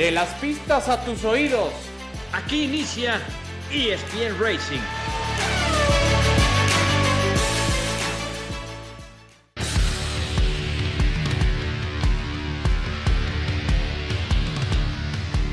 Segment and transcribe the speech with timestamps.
[0.00, 1.74] De las pistas a tus oídos.
[2.32, 3.20] Aquí inicia
[3.70, 4.80] ESPN Racing.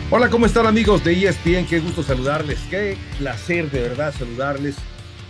[0.10, 1.66] Hola, ¿cómo están amigos de ESPN?
[1.66, 4.78] Qué gusto saludarles, qué placer de verdad saludarles.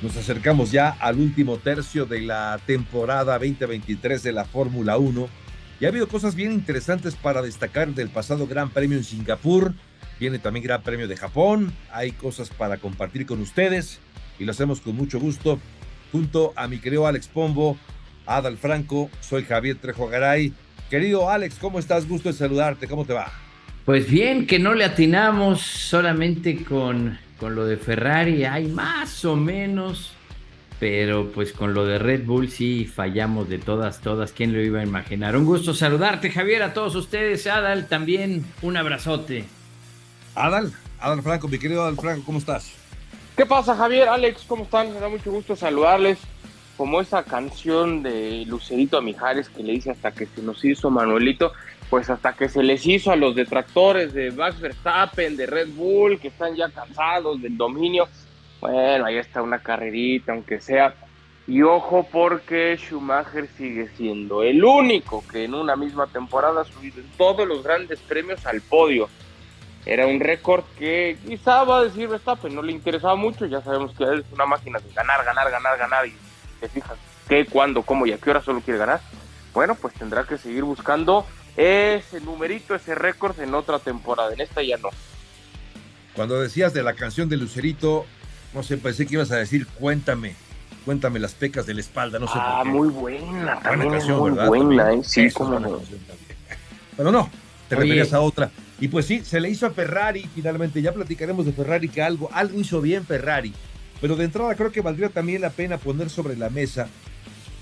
[0.04, 5.47] Nos acercamos ya al último tercio de la temporada 2023 de la Fórmula 1
[5.80, 9.74] y ha habido cosas bien interesantes para destacar del pasado Gran Premio en Singapur.
[10.20, 11.74] Viene también Gran Premio de Japón.
[11.92, 14.00] Hay cosas para compartir con ustedes
[14.40, 15.60] y lo hacemos con mucho gusto
[16.12, 17.78] junto a mi querido Alex Pombo,
[18.26, 20.54] Adal Franco, soy Javier Trejo Garay.
[20.90, 22.08] Querido Alex, ¿cómo estás?
[22.08, 23.32] Gusto de saludarte, ¿cómo te va?
[23.86, 29.36] Pues bien, que no le atinamos solamente con, con lo de Ferrari, hay más o
[29.36, 30.14] menos,
[30.80, 34.32] pero pues con lo de Red Bull sí fallamos de todas, todas.
[34.32, 35.36] ¿Quién lo iba a imaginar?
[35.36, 37.48] Un gusto saludarte, Javier, a todos ustedes.
[37.48, 39.46] Adal, también un abrazote.
[40.36, 42.72] Adal, Adal Franco, mi querido Adal Franco, ¿cómo estás?
[43.36, 44.08] ¿Qué pasa, Javier?
[44.08, 44.94] Alex, ¿cómo están?
[44.94, 46.20] Me da mucho gusto saludarles.
[46.76, 50.92] Como esa canción de Lucerito a Mijares que le dice hasta que se nos hizo
[50.92, 51.54] Manuelito
[51.90, 56.20] pues hasta que se les hizo a los detractores de Max Verstappen, de Red Bull,
[56.20, 58.08] que están ya cansados del dominio.
[58.62, 60.96] Bueno, ahí está una carrerita, aunque sea.
[61.48, 67.00] Y ojo porque Schumacher sigue siendo el único que en una misma temporada ha subido
[67.00, 69.08] en todos los grandes premios al podio.
[69.86, 73.96] Era un récord que quizá va a decir Verstappen, no le interesaba mucho, ya sabemos
[73.96, 76.14] que él es una máquina de ganar, ganar, ganar, ganar y
[76.60, 76.96] se fija
[77.30, 79.00] qué, cuándo, cómo y a qué hora solo quiere ganar.
[79.54, 84.34] Bueno, pues tendrá que seguir buscando ese numerito, ese récord en otra temporada.
[84.34, 84.90] En esta ya no.
[86.14, 88.06] Cuando decías de la canción de Lucerito,
[88.58, 90.34] no sé, pensé que ibas a decir cuéntame,
[90.84, 92.70] cuéntame las pecas de la espalda, no sé ah, por qué.
[92.80, 94.48] muy buena, también canción, muy ¿verdad?
[94.48, 95.00] buena, También.
[95.02, 95.04] ¿eh?
[95.06, 95.82] sí, Eso buena no.
[96.98, 97.30] Pero no,
[97.70, 97.84] te Oye.
[97.84, 98.50] referías a otra.
[98.80, 102.30] Y pues sí, se le hizo a Ferrari, finalmente, ya platicaremos de Ferrari, que algo,
[102.34, 103.54] algo hizo bien Ferrari.
[104.02, 106.88] Pero de entrada creo que valdría también la pena poner sobre la mesa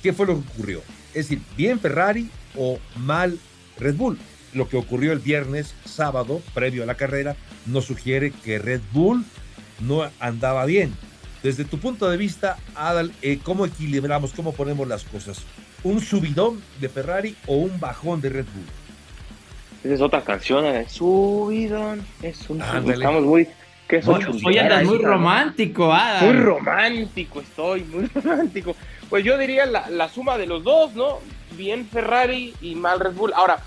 [0.02, 0.82] qué fue lo que ocurrió.
[1.14, 3.38] Es decir, bien Ferrari o mal
[3.78, 4.18] Red Bull.
[4.54, 9.26] Lo que ocurrió el viernes, sábado, previo a la carrera, nos sugiere que Red Bull
[9.80, 10.94] no andaba bien.
[11.44, 15.44] Desde tu punto de vista, Adal, eh, ¿cómo equilibramos, cómo ponemos las cosas?
[15.84, 18.66] ¿Un subidón de Ferrari o un bajón de Red Bull?
[19.84, 20.88] Esa es otra canción, ¿eh?
[20.90, 22.96] Subidón, es un Ándale.
[22.96, 23.48] Estamos muy...
[23.88, 26.34] ¿Qué es Hoy, hoy andas muy romántico, Adal.
[26.34, 28.76] Muy romántico estoy, muy romántico.
[29.12, 31.20] Pues yo diría la, la suma de los dos, ¿no?
[31.56, 33.34] Bien Ferrari y mal Red Bull.
[33.36, 33.60] Ahora,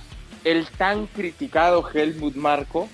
[0.45, 2.89] el tan criticado Helmut Marco,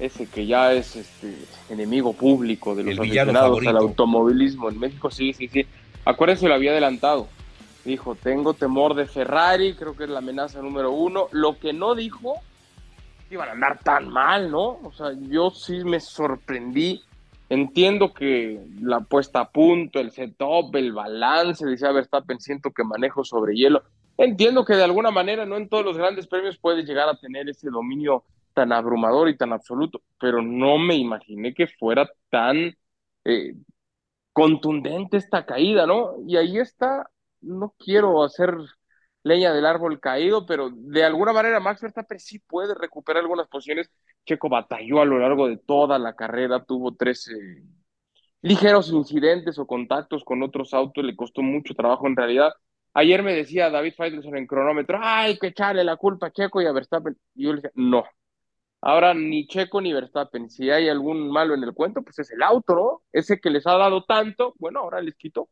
[0.00, 1.36] ese que ya es este
[1.68, 5.66] enemigo público de los El aficionados al automovilismo en México, sí, sí, sí.
[6.04, 7.28] Acuérdense, lo había adelantado.
[7.84, 11.28] Dijo, tengo temor de Ferrari, creo que es la amenaza número uno.
[11.32, 12.34] Lo que no dijo,
[13.28, 14.78] que iban a andar tan mal, ¿no?
[14.82, 17.02] O sea, yo sí me sorprendí.
[17.50, 23.24] Entiendo que la puesta a punto, el setup, el balance, decía Verstappen, siento que manejo
[23.24, 23.82] sobre hielo.
[24.16, 27.48] Entiendo que de alguna manera no en todos los grandes premios puedes llegar a tener
[27.48, 28.22] ese dominio
[28.60, 32.76] tan abrumador y tan absoluto, pero no me imaginé que fuera tan
[33.24, 33.54] eh,
[34.34, 36.16] contundente esta caída, ¿no?
[36.26, 37.08] Y ahí está,
[37.40, 38.54] no quiero hacer
[39.22, 43.90] leña del árbol caído, pero de alguna manera Max Verstappen sí puede recuperar algunas posiciones.
[44.26, 47.30] Checo batalló a lo largo de toda la carrera, tuvo tres
[48.42, 52.52] ligeros incidentes o contactos con otros autos, le costó mucho trabajo en realidad.
[52.92, 56.66] Ayer me decía David Faitelson en cronómetro, ay, que echarle la culpa a Checo y
[56.66, 57.16] a Verstappen.
[57.34, 58.04] Y yo le decía, no.
[58.82, 62.42] Ahora ni Checo ni Verstappen, si hay algún malo en el cuento, pues es el
[62.42, 63.02] auto, ¿no?
[63.12, 65.50] Ese que les ha dado tanto, bueno, ahora les quitó.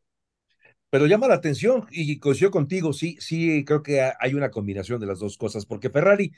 [0.91, 5.01] Pero llama la atención y coincido contigo, sí, sí, creo que ha- hay una combinación
[5.01, 6.33] de las dos cosas, porque Ferrari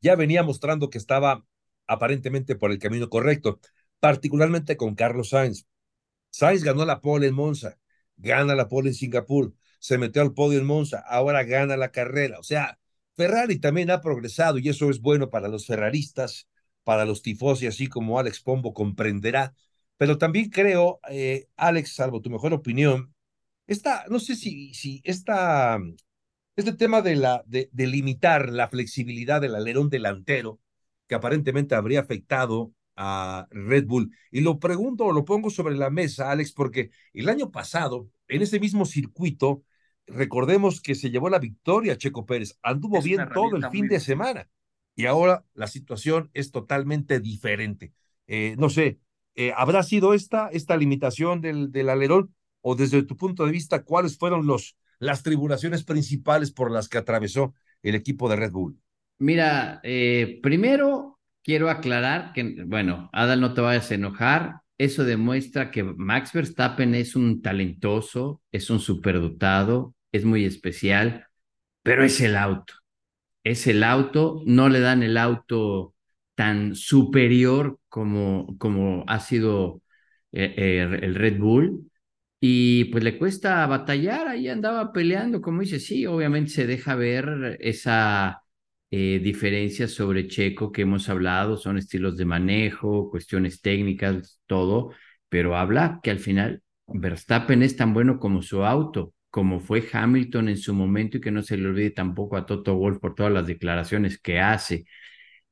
[0.00, 1.44] ya venía mostrando que estaba
[1.86, 3.60] aparentemente por el camino correcto,
[4.00, 5.66] particularmente con Carlos Sainz.
[6.30, 7.78] Sainz ganó la pole en Monza,
[8.16, 12.38] gana la pole en Singapur, se metió al podio en Monza, ahora gana la carrera.
[12.40, 12.78] O sea,
[13.16, 16.48] Ferrari también ha progresado y eso es bueno para los ferraristas,
[16.84, 19.54] para los tifosi, así como Alex Pombo comprenderá.
[19.96, 23.14] Pero también creo, eh, Alex, salvo tu mejor opinión,
[23.66, 25.78] esta, no sé si, si esta,
[26.56, 30.60] este tema de, la, de, de limitar la flexibilidad del alerón delantero,
[31.06, 34.10] que aparentemente habría afectado a Red Bull.
[34.30, 38.42] Y lo pregunto o lo pongo sobre la mesa, Alex, porque el año pasado, en
[38.42, 39.62] ese mismo circuito,
[40.06, 44.00] recordemos que se llevó la victoria Checo Pérez, anduvo Es bien todo el fin de
[44.00, 44.48] semana.
[44.94, 47.92] Y ahora la situación es totalmente diferente.
[48.26, 48.98] Eh, no sé,
[49.34, 52.34] eh, ¿habrá sido esta, esta limitación del, del alerón?
[52.62, 56.98] O desde tu punto de vista, ¿cuáles fueron los, las tribulaciones principales por las que
[56.98, 58.80] atravesó el equipo de Red Bull?
[59.18, 64.60] Mira, eh, primero quiero aclarar que, bueno, Adal, no te vayas a enojar.
[64.78, 71.26] Eso demuestra que Max Verstappen es un talentoso, es un superdotado, es muy especial,
[71.82, 72.74] pero es el auto.
[73.44, 75.94] Es el auto, no le dan el auto
[76.34, 79.82] tan superior como, como ha sido
[80.32, 81.90] eh, eh, el Red Bull.
[82.40, 87.56] Y pues le cuesta batallar, ahí andaba peleando, como dice, sí, obviamente se deja ver
[87.60, 88.42] esa
[88.90, 94.92] eh, diferencias sobre Checo que hemos hablado, son estilos de manejo, cuestiones técnicas, todo,
[95.28, 100.48] pero habla que al final Verstappen es tan bueno como su auto, como fue Hamilton
[100.48, 103.30] en su momento y que no se le olvide tampoco a Toto Wolff por todas
[103.30, 104.86] las declaraciones que hace.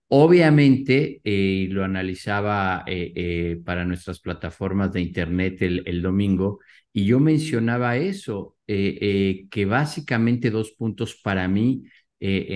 [0.08, 6.60] Obviamente, eh, lo analizaba eh, para nuestras plataformas de Internet el, domingo,
[6.94, 11.84] y yo mencionaba eso, que básicamente dos puntos para mí
[12.20, 12.46] eh,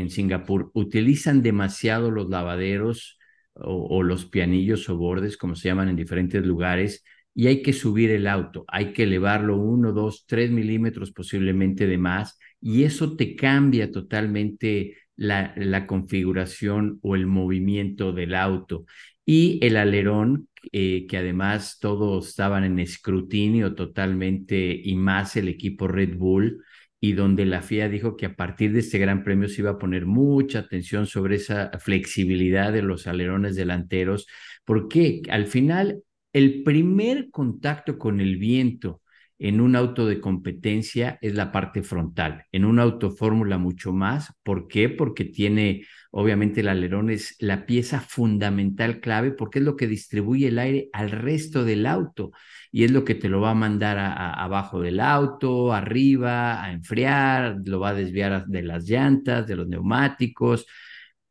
[0.00, 3.18] en, Singapur utilizan demasiado los lavaderos
[3.52, 7.04] o, los pianillos o bordes, como se llaman en diferentes lugares,
[7.40, 11.96] y hay que subir el auto, hay que elevarlo uno, dos, tres milímetros posiblemente de
[11.96, 18.84] más, y eso te cambia totalmente la, la configuración o el movimiento del auto.
[19.24, 25.88] Y el alerón, eh, que además todos estaban en escrutinio totalmente, y más el equipo
[25.88, 26.62] Red Bull,
[27.00, 29.78] y donde la FIA dijo que a partir de este gran premio se iba a
[29.78, 34.26] poner mucha atención sobre esa flexibilidad de los alerones delanteros,
[34.66, 36.02] porque al final
[36.32, 39.02] el primer contacto con el viento
[39.38, 44.34] en un auto de competencia es la parte frontal, en un auto fórmula mucho más.
[44.42, 44.90] ¿Por qué?
[44.90, 50.48] Porque tiene, obviamente el alerón es la pieza fundamental clave porque es lo que distribuye
[50.48, 52.32] el aire al resto del auto
[52.70, 57.56] y es lo que te lo va a mandar abajo del auto, arriba, a enfriar,
[57.64, 60.66] lo va a desviar de las llantas, de los neumáticos.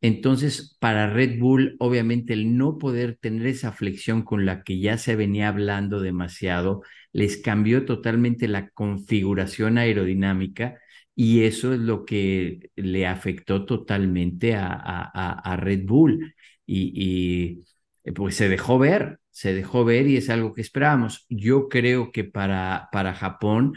[0.01, 4.98] Entonces, para Red Bull, obviamente el no poder tener esa flexión con la que ya
[4.98, 10.80] se venía hablando demasiado, les cambió totalmente la configuración aerodinámica
[11.16, 16.34] y eso es lo que le afectó totalmente a, Red Bull.
[16.66, 17.60] Y,
[18.06, 21.25] y, pues se dejó ver, se dejó ver y es algo que esperábamos.
[21.30, 23.74] Yo creo que para, para Japón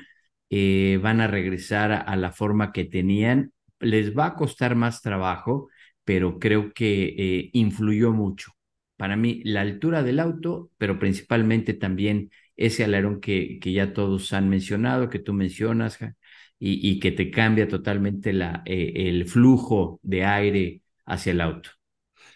[0.50, 3.52] eh, van a regresar a la forma que tenían.
[3.80, 5.68] Les va a costar más trabajo
[6.04, 8.52] pero creo que eh, influyó mucho.
[8.96, 14.32] Para mí, la altura del auto, pero principalmente también ese alerón que, que ya todos
[14.32, 15.98] han mencionado, que tú mencionas,
[16.58, 21.70] y, y que te cambia totalmente la, eh, el flujo de aire hacia el auto.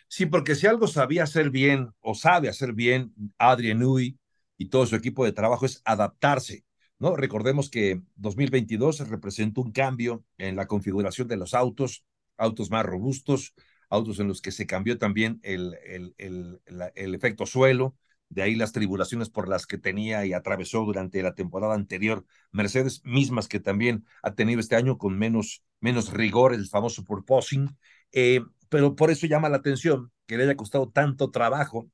[0.08, 4.18] Sí, porque si algo sabía hacer bien o sabe hacer bien Adrian Nui
[4.56, 6.64] y todo su equipo de trabajo es adaptarse.
[6.98, 7.16] ¿no?
[7.16, 12.04] Recordemos que 2022 representó un cambio en la configuración de los autos,
[12.36, 13.54] autos más robustos,
[13.88, 16.60] autos en los que se cambió también el, el, el,
[16.94, 17.96] el, efecto suelo,
[18.28, 23.02] de ahí las tribulaciones por las que tenía y atravesó durante la temporada anterior Mercedes,
[23.04, 27.76] mismas que también ha tenido este año con menos, menos rigor, el famoso purposing,
[28.12, 31.88] eh, pero por eso llama la atención que le haya costado tanto trabajo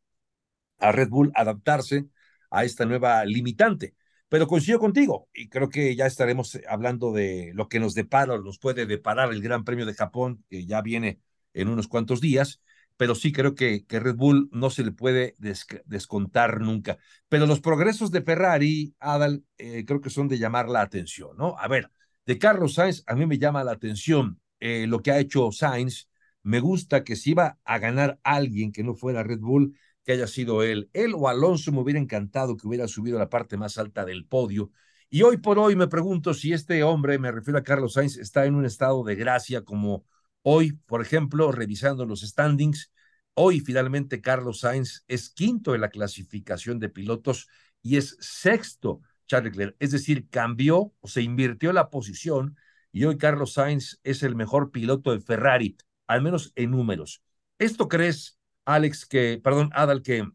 [0.78, 2.06] a Red Bull adaptarse
[2.50, 3.94] a esta nueva limitante.
[4.32, 8.58] Pero coincido contigo y creo que ya estaremos hablando de lo que nos depara, nos
[8.58, 11.20] puede deparar el Gran Premio de Japón, que ya viene
[11.52, 12.62] en unos cuantos días,
[12.96, 15.36] pero sí creo que, que Red Bull no se le puede
[15.84, 16.96] descontar nunca.
[17.28, 21.54] Pero los progresos de Ferrari, Adal, eh, creo que son de llamar la atención, ¿no?
[21.58, 21.90] A ver,
[22.24, 26.08] de Carlos Sainz, a mí me llama la atención eh, lo que ha hecho Sainz.
[26.42, 30.26] Me gusta que si iba a ganar alguien que no fuera Red Bull, que haya
[30.26, 30.90] sido él.
[30.92, 34.26] Él o Alonso me hubiera encantado que hubiera subido a la parte más alta del
[34.26, 34.70] podio.
[35.10, 38.46] Y hoy por hoy me pregunto si este hombre, me refiero a Carlos Sainz, está
[38.46, 40.06] en un estado de gracia como
[40.42, 42.92] hoy, por ejemplo, revisando los standings.
[43.34, 47.48] Hoy finalmente Carlos Sainz es quinto en la clasificación de pilotos
[47.82, 49.76] y es sexto Charles Leclerc.
[49.78, 52.56] Es decir, cambió o se invirtió la posición
[52.90, 57.22] y hoy Carlos Sainz es el mejor piloto de Ferrari, al menos en números.
[57.58, 60.26] ¿Esto crees Alex, que, perdón, Adal, que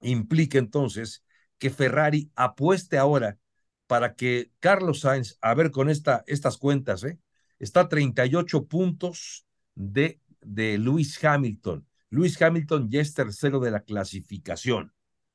[0.00, 1.24] implica entonces
[1.58, 3.38] que Ferrari apueste ahora
[3.86, 7.18] para que Carlos Sainz, a ver con esta, estas cuentas, ¿eh?
[7.58, 11.86] está a 38 puntos de, de Lewis Hamilton.
[12.10, 14.92] Lewis Hamilton ya es tercero de la clasificación,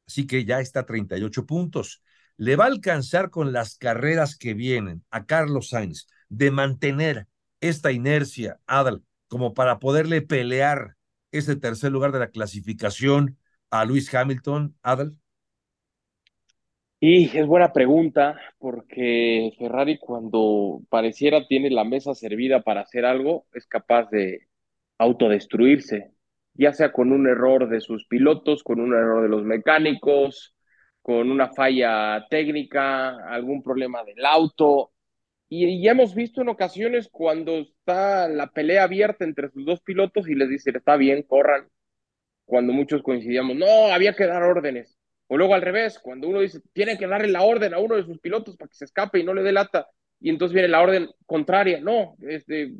[0.07, 2.01] así que ya está a 38 puntos.
[2.35, 7.27] Le va a alcanzar con las carreras que vienen a Carlos Sainz de mantener
[7.61, 10.96] esta inercia, Adal, como para poderle pelear
[11.31, 13.37] ese tercer lugar de la clasificación
[13.69, 15.17] a Luis Hamilton, Adel?
[16.99, 23.45] Y es buena pregunta, porque Ferrari cuando pareciera tiene la mesa servida para hacer algo,
[23.53, 24.47] es capaz de
[24.97, 26.11] autodestruirse.
[26.55, 30.55] ya sea con un error de sus pilotos, con un error de los mecánicos,
[31.03, 34.91] con una falla técnica, algún problema del auto.
[35.49, 40.27] Y ya hemos visto en ocasiones cuando está la pelea abierta entre sus dos pilotos
[40.27, 41.69] y les dicen, está bien, corran,
[42.45, 44.97] cuando muchos coincidíamos, no, había que dar órdenes.
[45.27, 48.03] O luego al revés, cuando uno dice, tiene que darle la orden a uno de
[48.03, 49.87] sus pilotos para que se escape y no le dé lata,
[50.19, 52.73] y entonces viene la orden contraria, no, este,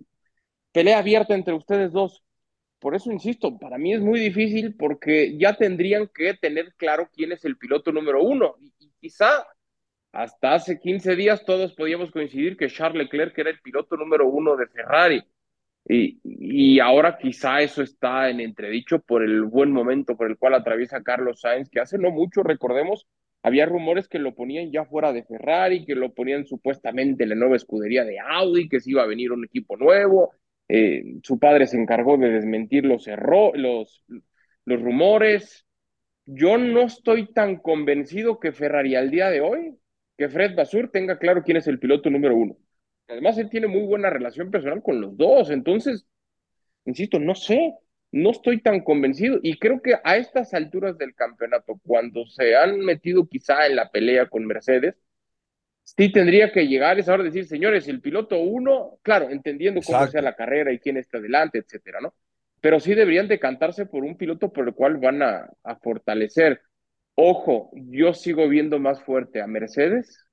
[0.71, 2.23] pelea abierta entre ustedes dos.
[2.79, 7.31] Por eso insisto, para mí es muy difícil porque ya tendrían que tener claro quién
[7.31, 8.55] es el piloto número uno.
[8.59, 9.47] Y quizá
[10.11, 14.55] hasta hace 15 días todos podíamos coincidir que Charles Leclerc era el piloto número uno
[14.55, 15.23] de Ferrari.
[15.89, 20.55] Y, y, ahora quizá eso está en entredicho por el buen momento por el cual
[20.55, 23.07] atraviesa Carlos Sainz, que hace no mucho, recordemos,
[23.41, 27.35] había rumores que lo ponían ya fuera de Ferrari, que lo ponían supuestamente en la
[27.35, 30.33] nueva escudería de Audi, que se iba a venir un equipo nuevo.
[30.67, 33.07] Eh, su padre se encargó de desmentir los,
[33.53, 34.03] los,
[34.65, 35.65] los rumores.
[36.25, 39.77] Yo no estoy tan convencido que Ferrari al día de hoy
[40.17, 42.57] que Fred Basur tenga claro quién es el piloto número uno.
[43.07, 46.05] Además, él tiene muy buena relación personal con los dos, entonces,
[46.85, 47.75] insisto, no sé,
[48.11, 52.79] no estoy tan convencido y creo que a estas alturas del campeonato, cuando se han
[52.79, 54.95] metido quizá en la pelea con Mercedes,
[55.83, 60.05] sí tendría que llegar esa hora de decir, señores, el piloto uno, claro, entendiendo cómo
[60.07, 62.13] sea la carrera y quién está adelante, etcétera, ¿no?
[62.59, 66.61] Pero sí deberían decantarse por un piloto por el cual van a, a fortalecer.
[67.19, 70.23] Ojo, yo sigo viendo más fuerte a Mercedes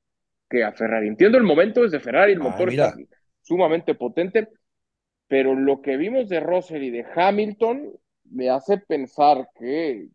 [0.51, 1.09] que a Ferrari.
[1.09, 2.95] Entiendo el momento desde Ferrari, el ah, motor está
[3.41, 4.51] sumamente potente,
[5.27, 7.91] pero lo que vimos de Russell y de Hamilton
[8.25, 10.09] me hace pensar que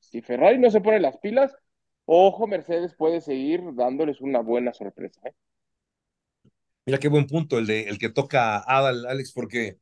[0.00, 1.54] si Ferrari no se pone las pilas,
[2.06, 5.20] ojo, Mercedes puede seguir dándoles una buena sorpresa.
[5.26, 5.34] ¿eh?
[6.86, 9.76] Mira qué buen punto el, de, el que toca Adal, Alex, porque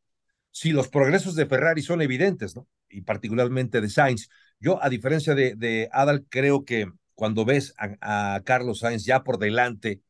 [0.50, 2.66] sí, los progresos de Ferrari son evidentes, ¿no?
[2.88, 4.28] Y particularmente de Sainz.
[4.62, 10.02] Yo, a diferencia de, Adal, creo que cuando ves a, Carlos Sainz ya por delante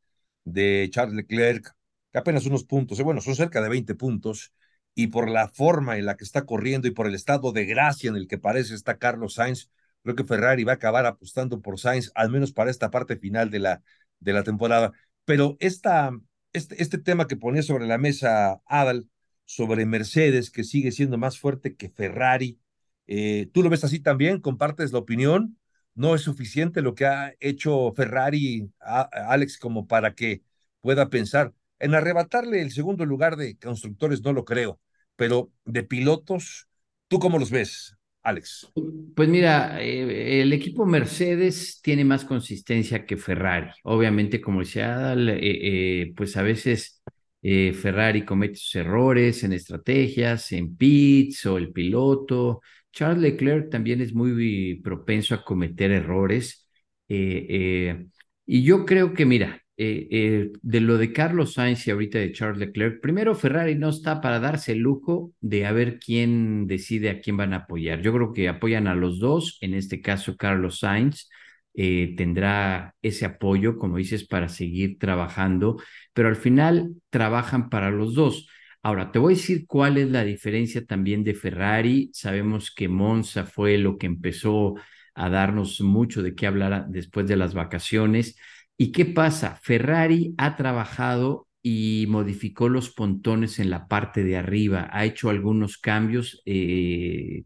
[0.44, 1.74] de Charles Leclerc,
[2.12, 4.52] que apenas unos puntos, bueno, son cerca de 20 puntos,
[4.94, 8.10] y por la forma en la que está corriendo y por el estado de gracia
[8.10, 9.70] en el que parece está Carlos Sainz,
[10.02, 13.50] creo que Ferrari va a acabar apostando por Sainz, al menos para esta parte final
[13.50, 13.82] de la,
[14.20, 14.92] de la temporada.
[15.24, 16.10] Pero esta,
[16.52, 19.08] este, este tema que ponía sobre la mesa Adal,
[19.46, 22.60] sobre Mercedes, que sigue siendo más fuerte que Ferrari,
[23.06, 24.40] eh, ¿Tú lo ves así también?
[24.40, 25.58] ¿Compartes la opinión?
[25.94, 30.42] ¿No es suficiente lo que ha hecho Ferrari, a, Alex, como para que
[30.80, 34.22] pueda pensar en arrebatarle el segundo lugar de constructores?
[34.22, 34.80] No lo creo,
[35.16, 36.68] pero de pilotos,
[37.08, 37.96] ¿tú cómo los ves?
[38.22, 38.70] Alex.
[39.16, 43.70] Pues mira, eh, el equipo Mercedes tiene más consistencia que Ferrari.
[43.82, 47.01] Obviamente, como decía eh, pues a veces
[47.42, 52.60] Ferrari comete sus errores en estrategias, en pits o el piloto,
[52.92, 56.68] Charles Leclerc también es muy propenso a cometer errores.
[57.08, 58.06] Eh, eh,
[58.46, 62.58] y yo creo que, mira, eh, de lo de Carlos Sainz y ahorita de Charles
[62.58, 67.20] Leclerc, primero Ferrari no está para darse el lujo de a ver quién decide a
[67.20, 68.02] quién van a apoyar.
[68.02, 71.28] Yo creo que apoyan a los dos, en este caso Carlos Sainz.
[71.74, 75.80] tendrá ese apoyo, como dices, para seguir trabajando,
[76.12, 78.48] pero al final trabajan para los dos.
[78.82, 82.10] Ahora, te voy a decir cuál es la diferencia también de Ferrari.
[82.12, 84.74] Sabemos que Monza fue lo que empezó
[85.14, 88.36] a darnos mucho de qué hablar después de las vacaciones.
[88.76, 89.56] ¿Y qué pasa?
[89.62, 95.78] Ferrari ha trabajado y modificó los pontones en la parte de arriba, ha hecho algunos
[95.78, 97.44] cambios eh,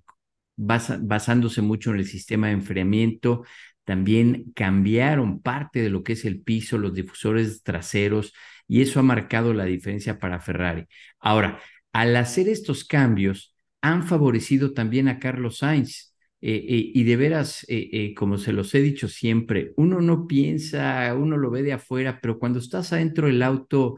[0.57, 3.45] basándose mucho en el sistema de enfriamiento.
[3.85, 8.33] También cambiaron parte de lo que es el piso, los difusores traseros
[8.69, 10.87] y eso ha marcado la diferencia para Ferrari.
[11.21, 11.61] Ahora,
[11.93, 16.15] al hacer estos cambios, han favorecido también a Carlos Sainz.
[16.43, 21.15] Eh, eh, y de veras, eh, como se los he dicho siempre, uno no piensa,
[21.15, 23.97] uno lo ve de afuera, pero cuando estás adentro del auto,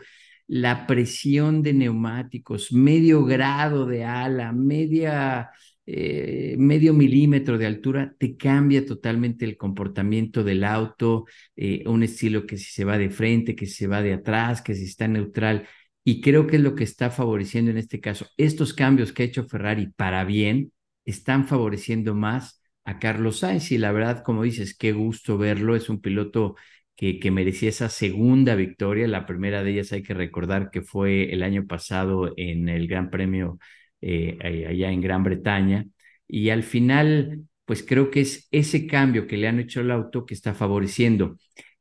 [0.48, 5.50] la presión de neumáticos, medio grado de ala, media
[5.90, 11.24] eh, medio milímetro de altura, te cambia totalmente el comportamiento del auto,
[11.56, 14.60] eh, un estilo que si se va de frente, que si se va de atrás,
[14.60, 15.66] que si está neutral.
[16.04, 18.26] Y creo que es lo que está favoreciendo en este caso.
[18.36, 20.72] Estos cambios que ha hecho Ferrari para bien
[21.06, 23.72] están favoreciendo más a Carlos Sainz.
[23.72, 25.74] Y la verdad, como dices, qué gusto verlo.
[25.74, 26.56] Es un piloto
[26.98, 29.06] que, merecía esa segunda victoria.
[29.08, 33.10] La primera de ellas hay que recordar que fue el año pasado en el Gran
[33.10, 33.58] Premio
[34.00, 35.86] eh, allá en Gran Bretaña.
[36.26, 40.26] Y al final, pues creo que es ese cambio que le han hecho al auto
[40.26, 41.36] que está favoreciendo.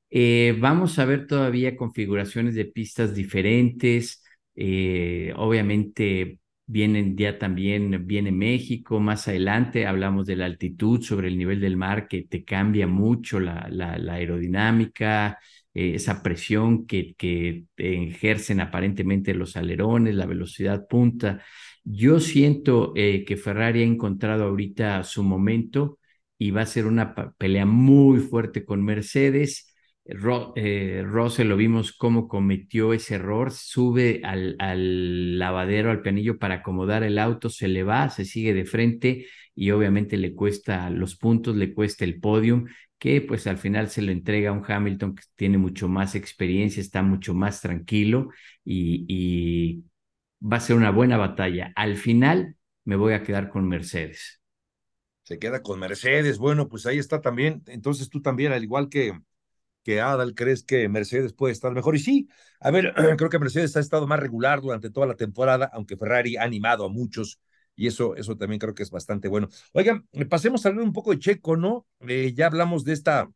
[0.10, 4.24] Eh, vamos a ver todavía configuraciones de pistas diferentes.
[4.56, 11.38] Eh, obviamente, vienen ya también, viene México, más adelante hablamos de la altitud sobre el
[11.38, 15.40] nivel del mar que te cambia mucho la, la, aerodinámica,
[15.74, 21.42] eh, esa presión que, que ejercen aparentemente los alerones, la velocidad punta.
[21.84, 26.00] Yo siento eh, que Ferrari ha encontrado ahorita su momento
[26.38, 29.74] y va a ser una pelea muy fuerte con Mercedes
[30.10, 36.56] Ro, eh, lo vimos cómo cometió ese error, sube al, al, lavadero, al pianillo para
[36.56, 41.18] acomodar el auto, se le va, se sigue de frente y obviamente le cuesta los
[41.18, 45.16] puntos, le cuesta el podium, que pues al final se lo entrega a un Hamilton
[45.16, 48.30] que tiene mucho más experiencia, está mucho más tranquilo
[48.64, 49.84] y, y
[50.42, 51.74] va a ser una buena batalla.
[51.76, 54.42] Al final me voy a quedar con Mercedes.
[55.24, 59.12] Se queda con Mercedes, bueno, pues ahí está también, entonces tú también, al igual que
[59.88, 61.96] que Adal crees que Mercedes puede estar mejor.
[61.96, 62.28] Y sí,
[62.60, 66.36] a ver, creo que Mercedes ha estado más regular durante toda la temporada, aunque Ferrari
[66.36, 67.40] ha animado a muchos
[67.74, 69.48] y eso, eso también creo que es bastante bueno.
[69.72, 71.88] Oigan, pasemos a hablar un poco de Checo, ¿no?
[72.02, 73.32] Eh, ya hablamos de esta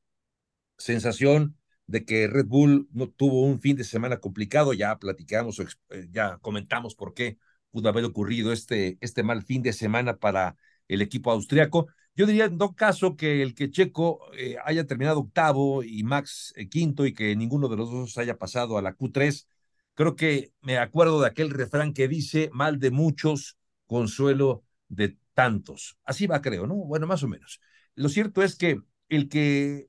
[0.78, 6.08] sensación de que Red Bull no tuvo un fin de semana complicado, ya platicamos, eh,
[6.12, 7.38] ya comentamos por qué
[7.70, 10.58] pudo haber ocurrido este, este mal fin de semana para
[10.90, 11.88] el equipo austriaco.
[12.16, 16.54] Yo diría en todo caso que el que Checo eh, haya terminado octavo y Max
[16.58, 19.48] eh, quinto y que ninguno de los dos haya pasado a la Q3,
[19.94, 25.98] creo que me acuerdo de aquel refrán que dice mal de muchos, consuelo de tantos.
[26.04, 26.76] Así va, creo, ¿no?
[26.76, 27.62] Bueno, más o menos.
[27.96, 29.88] Lo cierto es que el que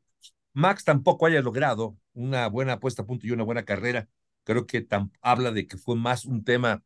[0.52, 4.08] Max tampoco haya logrado una buena puesta a punto y una buena carrera,
[4.44, 4.86] creo que
[5.20, 6.82] habla de que fue más un tema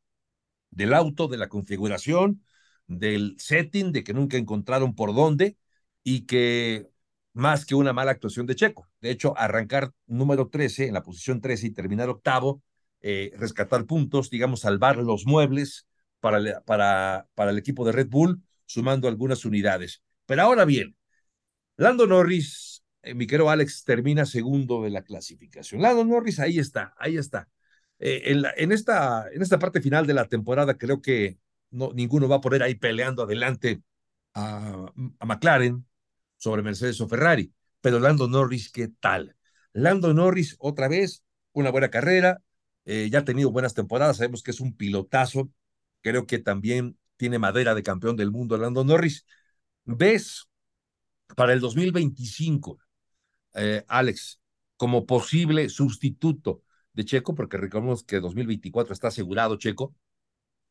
[0.71, 2.43] del auto, de la configuración,
[2.87, 5.57] del setting, de que nunca encontraron por dónde
[6.03, 6.89] y que
[7.33, 8.89] más que una mala actuación de Checo.
[9.01, 12.63] De hecho, arrancar número 13 en la posición 13 y terminar octavo,
[13.03, 15.87] eh, rescatar puntos, digamos, salvar los muebles
[16.21, 20.03] para, para, para el equipo de Red Bull, sumando algunas unidades.
[20.27, 20.97] Pero ahora bien,
[21.77, 25.83] Lando Norris, eh, mi querido Alex, termina segundo de la clasificación.
[25.83, 27.49] Lando Norris, ahí está, ahí está.
[27.99, 28.23] Eh,
[28.57, 31.39] en, esta, en esta parte final de la temporada creo que
[31.77, 33.83] no, ninguno va a poner ahí peleando adelante
[34.35, 34.87] a,
[35.19, 35.87] a McLaren
[36.37, 37.53] sobre Mercedes o Ferrari.
[37.81, 39.37] Pero Lando Norris, ¿qué tal?
[39.73, 42.43] Lando Norris, otra vez, una buena carrera,
[42.85, 45.51] eh, ya ha tenido buenas temporadas, sabemos que es un pilotazo,
[46.03, 49.27] creo que también tiene madera de campeón del mundo Lando Norris.
[49.85, 50.49] ¿Ves
[51.37, 52.79] para el 2025,
[53.55, 54.41] eh, Alex,
[54.77, 56.63] como posible sustituto
[56.93, 59.95] de Checo, porque recordemos que 2024 está asegurado Checo,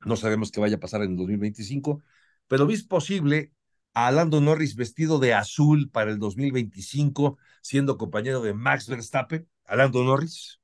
[0.06, 2.04] no sabemos qué vaya a pasar en el 2025,
[2.48, 3.52] pero ¿ves posible
[3.94, 9.48] a Lando Norris vestido de azul para el 2025, siendo compañero de Max Verstappen?
[9.66, 10.60] ¿A Lando Norris?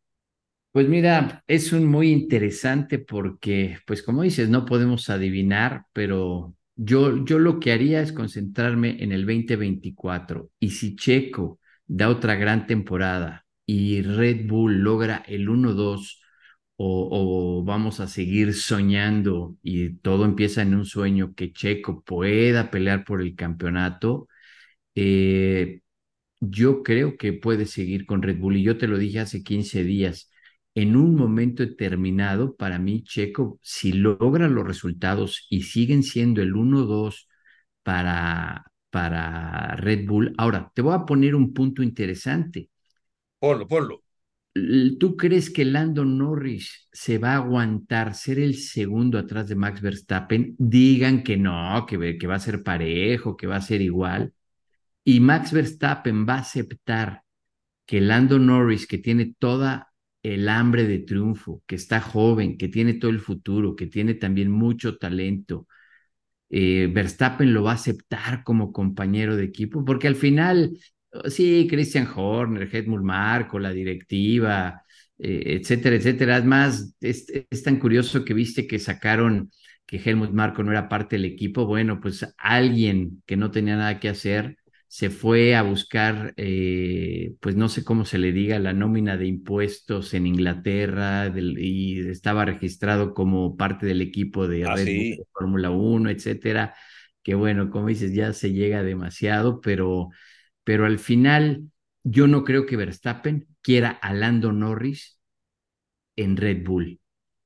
[0.72, 7.26] Pues mira, es un muy interesante porque, pues como dices, no podemos adivinar, pero yo,
[7.26, 10.50] yo lo que haría es concentrarme en el 2024.
[10.60, 16.22] Y si Checo da otra gran temporada y Red Bull logra el 1-2
[16.84, 23.04] o, vamos a seguir soñando y todo empieza en un sueño que Checo pueda pelear
[23.06, 24.28] por el campeonato,
[24.96, 25.82] eh,
[26.40, 28.58] yo creo que puede seguir con Red Bull.
[28.58, 30.32] Y yo te lo dije hace 15 días,
[30.76, 36.56] en un momento determinado, para mí, Checo, si logra los resultados y siguen siendo el
[36.56, 37.28] 1-2
[37.84, 42.70] para, para Red Bull, ahora te voy a poner un punto interesante.
[43.40, 44.04] Ponlo, ponlo.
[44.54, 49.82] ¿Tú crees que Lando Norris se va a aguantar ser el segundo atrás de Max
[49.82, 50.56] Verstappen?
[50.58, 54.34] Digan que no, que, va a ser parejo, que va a ser igual.
[55.04, 57.24] Y Max Verstappen va a aceptar
[57.86, 62.96] que Lando Norris, que tiene toda el hambre de triunfo, que está joven, que tiene
[62.96, 65.68] todo el futuro, que tiene también mucho talento,
[66.50, 70.78] eh, Verstappen lo va a aceptar como compañero de equipo, porque al final
[71.26, 74.82] Sí, Christian Horner, Helmut Marco, la directiva,
[75.18, 76.36] eh, etcétera, etcétera.
[76.38, 79.52] Además, es, es, tan curioso que viste que sacaron
[79.86, 81.66] que Helmut Marco no era parte del equipo.
[81.66, 87.56] Bueno, pues alguien que no tenía nada que hacer se fue a buscar, eh, pues
[87.56, 93.14] no sé cómo se le diga, la nómina de impuestos en Inglaterra y estaba registrado
[93.14, 94.76] como parte del equipo de ah,
[95.32, 96.76] Fórmula 1, etcétera.
[97.24, 100.10] Que bueno, como dices, ya se llega demasiado, pero
[100.64, 101.72] pero al final
[102.04, 105.20] yo no creo que Verstappen quiera a Lando Norris
[106.16, 107.00] en Red Bull.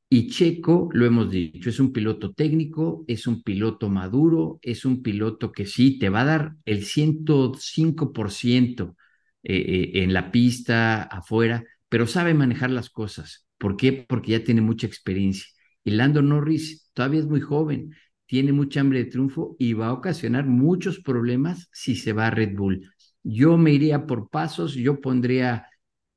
[0.10, 5.02] Y Checo, lo hemos dicho, es un piloto técnico, es un piloto maduro, es un
[5.02, 8.96] piloto que sí te va a dar el 105%
[9.44, 13.48] eh, eh, en la pista, afuera, pero sabe manejar las cosas.
[13.58, 14.06] ¿Por qué?
[14.08, 15.46] Porque ya tiene mucha experiencia.
[15.84, 19.94] Y Lando Norris todavía es muy joven, tiene mucha hambre de triunfo y va a
[19.94, 22.92] ocasionar muchos problemas si se va a Red Bull.
[23.28, 25.68] Yo me iría por pasos, yo pondría,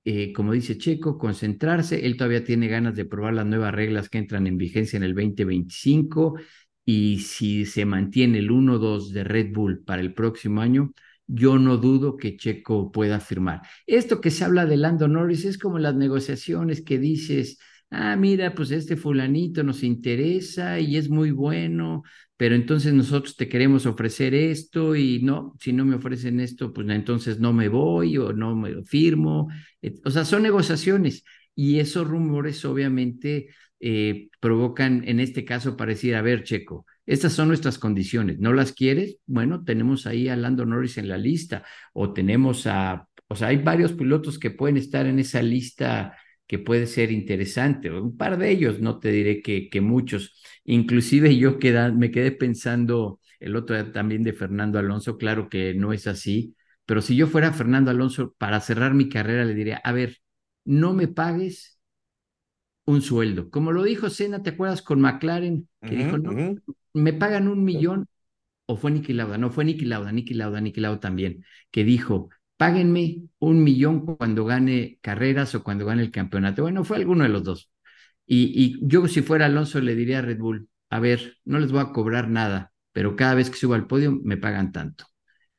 [0.05, 2.05] eh, como dice Checo, concentrarse.
[2.05, 5.15] Él todavía tiene ganas de probar las nuevas reglas que entran en vigencia en el
[5.15, 6.39] 2025
[6.85, 10.93] y si se mantiene el 1-2 de Red Bull para el próximo año,
[11.27, 13.63] yo no dudo que Checo pueda firmar.
[13.87, 17.59] Esto que se habla de Lando Norris es como las negociaciones que dices,
[17.91, 22.03] ah, mira, pues este fulanito nos interesa y es muy bueno,
[22.39, 26.89] pero entonces nosotros te queremos ofrecer esto y no, si no me ofrecen esto, pues
[26.89, 29.49] entonces no me voy o no me firmo.
[30.05, 31.25] O sea, son negociaciones
[31.57, 33.49] y esos rumores obviamente
[33.81, 38.53] eh, provocan, en este caso, para decir, a ver, Checo, estas son nuestras condiciones, ¿no
[38.53, 39.19] las quieres?
[39.27, 43.57] Bueno, tenemos ahí a Lando Norris en la lista o tenemos a, o sea, hay
[43.57, 46.17] varios pilotos que pueden estar en esa lista
[46.49, 47.93] que puede ser interesante.
[47.93, 50.43] Un par de ellos, no te diré que, que muchos.
[50.65, 51.59] Inclusive yo
[51.95, 56.57] me quedé pensando el otro día también de Fernando Alonso, claro que no es así,
[56.87, 60.19] pero si yo fuera Fernando Alonso para cerrar mi carrera, le diría, a ver,
[60.65, 61.79] no me pagues
[62.87, 63.51] un sueldo.
[63.51, 65.69] Como lo dijo Senna, ¿te acuerdas con McLaren?
[65.83, 66.57] Que dijo, no,
[66.95, 68.09] me pagan un millón.
[68.71, 72.29] O fue Niki Lauda, no, fue Niki Lauda, Niki Lauda, Niki Lauda también, que dijo,
[72.59, 76.63] páguenme un millón cuando gane carreras o cuando gane el campeonato.
[76.63, 77.71] Bueno, fue alguno de los dos.
[78.27, 81.81] Y, yo si fuera Alonso le diría a Red Bull, a ver, no les voy
[81.81, 85.07] a cobrar nada, pero cada vez que subo al podio me pagan tanto.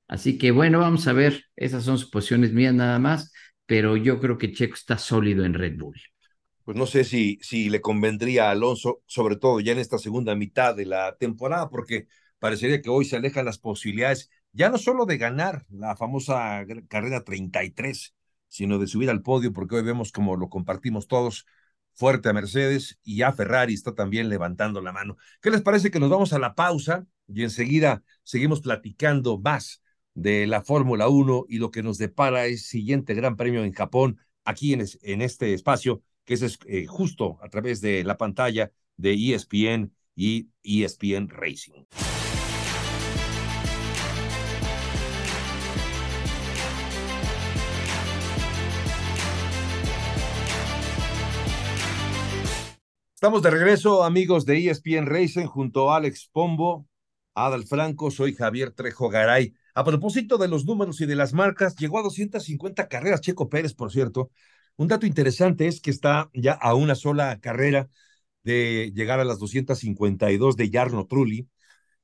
[0.08, 3.32] Así que bueno, vamos a ver, esas son suposiciones mías nada más,
[3.66, 6.00] pero yo creo que Checo está sólido en Red Bull.
[6.66, 10.36] Pues no sé si, si le convendría a Alonso, sobre todo ya en esta segunda
[10.36, 12.08] mitad de la temporada, porque
[12.40, 17.24] parecería que hoy se alejan las posibilidades ya no solo de ganar la famosa carrera
[17.24, 18.16] 33,
[18.48, 21.46] sino de subir al podio, porque hoy vemos como lo compartimos todos,
[21.94, 25.18] fuerte a Mercedes y ya Ferrari está también levantando la mano.
[25.42, 29.82] ¿Qué les parece que nos vamos a la pausa y enseguida seguimos platicando más
[30.14, 34.20] de la Fórmula 1 y lo que nos depara el siguiente Gran Premio en Japón,
[34.44, 39.14] aquí en, en este espacio, que es eh, justo a través de la pantalla de
[39.14, 41.86] ESPN y ESPN Racing.
[53.20, 56.88] Estamos de regreso, amigos de ESPN Racing, junto a Alex Pombo,
[57.36, 59.54] Adal Franco, soy Javier Trejo Garay.
[59.76, 63.74] A propósito de los números y de las marcas, llegó a 250 carreras Checo Pérez,
[63.74, 64.32] por cierto.
[64.78, 67.90] Un dato interesante es que está ya a una sola carrera
[68.44, 71.50] de llegar a las 252 de Jarno Trulli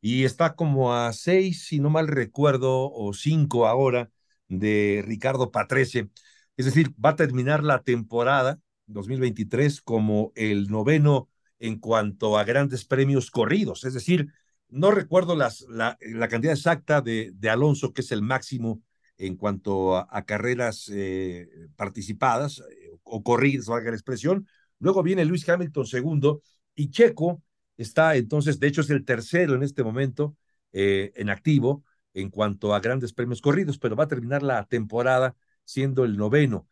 [0.02, 4.10] y está como a seis, si no mal recuerdo, o cinco ahora
[4.50, 6.10] de Ricardo Patrese.
[6.58, 12.86] Es decir, va a terminar la temporada 2023 como el noveno en cuanto a grandes
[12.86, 13.84] premios corridos.
[13.86, 14.32] Es decir,
[14.70, 18.82] no recuerdo la, la, cantidad exacta de, de, Alonso, que es el máximo
[19.18, 24.48] en cuanto a, carreras eh, participadas eh, o corridas, valga la expresión.
[24.80, 26.42] Luego viene Luis Hamilton segundo
[26.74, 27.42] y Checo
[27.78, 30.36] está entonces, de hecho es el tercero en este momento
[30.74, 35.36] eh, en activo en cuanto a grandes premios corridos, pero va a terminar la temporada
[35.66, 36.68] siendo el noveno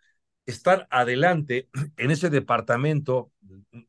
[0.46, 3.32] estar adelante en ese departamento,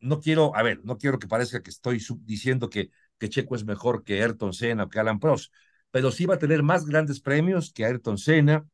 [0.00, 3.64] no quiero, a ver, no quiero que parezca que estoy diciendo que, que Checo es
[3.64, 5.52] mejor que Ayrton Senna o que Alan Prost,
[5.90, 8.66] pero sí va a tener más grandes premios que Ayrton Senna,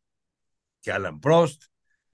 [0.82, 1.64] que Alan Prost,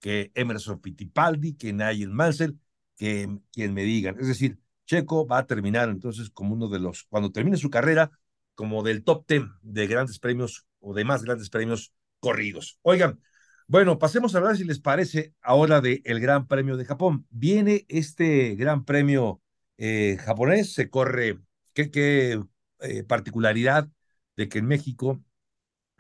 [0.01, 2.59] que Emerson Fittipaldi, que Nigel Mansell,
[2.97, 4.19] que quien me digan.
[4.21, 8.11] Es decir, Checo va a terminar entonces como uno de los, cuando termine su carrera,
[8.55, 12.79] como del top ten de grandes premios o de más grandes premios corridos.
[12.83, 13.21] Oigan,
[13.69, 17.27] bueno, pasemos a hablar, si les parece, ahora del Gran Premio de Japón.
[17.31, 19.43] Viene este Gran Premio
[19.79, 21.41] eh, japonés, se corre,
[21.75, 22.41] qué, qué
[22.81, 23.89] eh, particularidad
[24.37, 25.23] de que en México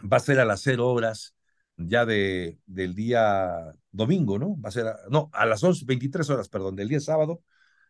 [0.01, 1.35] va a ser a las cero horas
[1.77, 4.61] ya de, del día domingo, ¿no?
[4.61, 7.43] Va a ser, no, a las 11, 23 horas, perdón, del día sábado,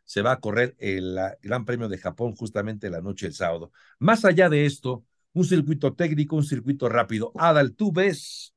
[0.05, 3.73] se va a correr el Gran Premio de Japón justamente la noche del sábado.
[3.99, 7.33] Más allá de esto, un circuito técnico, un circuito rápido.
[7.37, 8.56] Adal, tú ves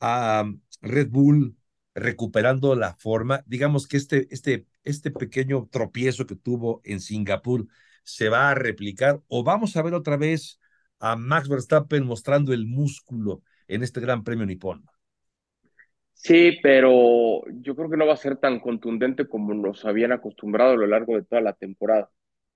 [0.00, 0.44] a
[0.80, 1.56] Red Bull
[1.94, 3.42] recuperando la forma.
[3.46, 7.66] Digamos que este, este, este pequeño tropiezo que tuvo en Singapur
[8.02, 10.58] se va a replicar o vamos a ver otra vez
[10.98, 14.84] a Max Verstappen mostrando el músculo en este Gran Premio nipón.
[16.12, 20.72] Sí, pero yo creo que no va a ser tan contundente como nos habían acostumbrado
[20.72, 22.10] a lo largo de toda la temporada.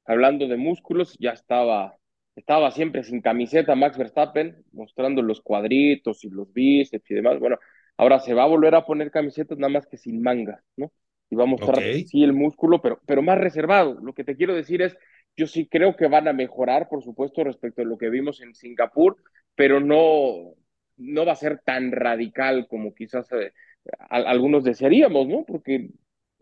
[0.04, 1.96] Hablando de músculos, ya estaba
[2.36, 7.38] estaba siempre sin camiseta Max Verstappen, mostrando los cuadritos y los bíceps y demás.
[7.38, 7.58] Bueno,
[7.96, 10.92] ahora se va a volver a poner camisetas nada más que sin manga, ¿no?
[11.30, 12.04] y va a mostrar Ok.
[12.04, 13.98] sí el músculo, pero, pero más reservado.
[14.00, 14.96] Lo que te quiero decir es,
[15.36, 18.54] yo sí creo que van a mejorar, por supuesto, respecto a lo que vimos en
[18.54, 19.16] Singapur,
[19.56, 20.54] pero no,
[20.96, 23.52] no va a ser tan radical como quizás eh,
[23.98, 25.44] a- algunos desearíamos, ¿no?
[25.44, 25.90] Porque,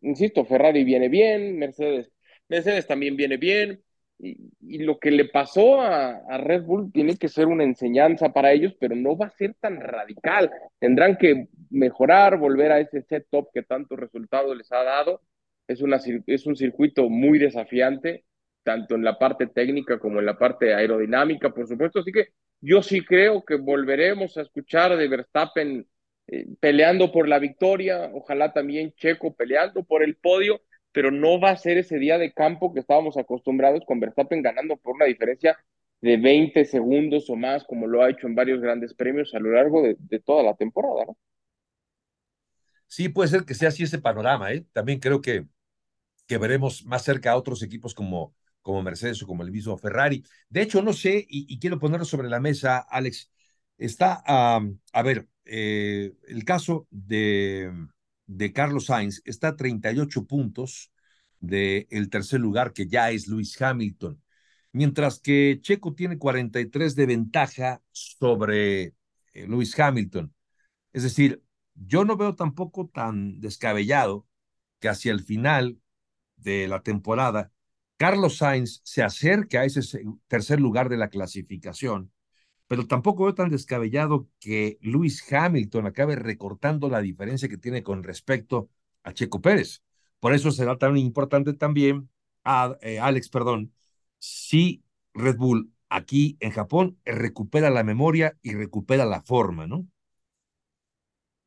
[0.02, 2.10] insisto, Ferrari viene bien, Mercedes,
[2.48, 3.82] Mercedes también viene bien,
[4.18, 8.74] y, lo que le pasó a, Red Bull tiene que ser una enseñanza para ellos,
[8.78, 10.50] pero no va a ser tan radical.
[10.78, 15.22] Tendrán que mejorar, volver a ese setup que tantos resultados les ha dado.
[15.66, 18.24] Es, una, es un circuito muy desafiante,
[18.62, 22.00] tanto en la parte técnica como en la parte aerodinámica, por supuesto.
[22.00, 22.28] Así que
[22.60, 25.86] yo sí creo que volveremos a escuchar de Verstappen
[26.28, 31.50] eh, peleando por la victoria, ojalá también Checo peleando por el podio, pero no va
[31.50, 35.56] a ser ese día de campo que estábamos acostumbrados con Verstappen ganando por una diferencia
[36.00, 39.52] de 20 segundos o más, como lo ha hecho en varios grandes premios a lo
[39.52, 41.16] largo de, toda la temporada, ¿no?
[42.86, 44.66] Sí, puede ser que sea así ese panorama, ¿eh?
[44.72, 45.46] También creo que,
[46.26, 50.22] que veremos más cerca a otros equipos como, como Mercedes o como el mismo Ferrari.
[50.50, 53.30] De hecho, no sé, y, quiero ponerlo sobre la mesa, Alex,
[53.78, 57.70] está, a ver, eh, el caso de,
[58.36, 60.90] de Carlos Sainz está a 38 puntos
[61.40, 64.22] del el tercer lugar, que ya es Lewis Hamilton,
[64.72, 68.94] mientras que Checo tiene 43 de ventaja sobre
[69.34, 70.34] eh, Lewis Hamilton.
[70.92, 71.42] Es decir,
[71.74, 74.26] yo no veo tampoco tan descabellado
[74.78, 75.80] que hacia el final
[76.36, 77.52] de la temporada,
[77.96, 79.80] Carlos Sainz se acerque a ese
[80.26, 82.12] tercer lugar de la clasificación,
[82.72, 88.02] pero tampoco veo tan descabellado que Lewis Hamilton acabe recortando la diferencia que tiene con
[88.02, 88.70] respecto
[89.02, 89.82] a Checo Pérez.
[90.20, 92.08] Por eso será tan importante también,
[92.44, 93.74] a, eh, Alex, perdón,
[94.18, 94.82] si
[95.12, 99.86] Red Bull aquí en Japón recupera la memoria y recupera la forma, ¿no?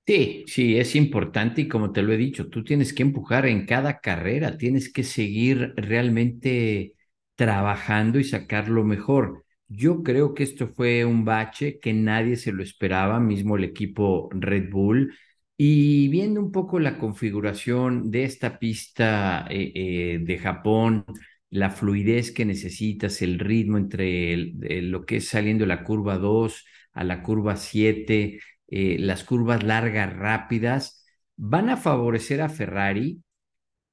[0.08, 3.66] Sí, sí, es importante y como te lo he dicho, tú tienes que empujar en
[3.66, 6.94] cada carrera, tienes que seguir realmente
[7.34, 9.44] trabajando y sacar lo mejor.
[9.67, 14.30] Yo creo que esto fue un bache que nadie se lo esperaba, mismo el equipo
[14.32, 15.13] Red Bull.
[15.58, 21.06] Y viendo un poco la configuración de esta pista eh, eh, de Japón,
[21.49, 24.36] la fluidez que necesitas, el ritmo entre
[24.84, 29.63] lo que es saliendo de la curva 2 a la curva 7 eh, las curvas
[29.63, 31.06] largas, rápidas,
[31.38, 33.21] van a favorecer a Ferrari,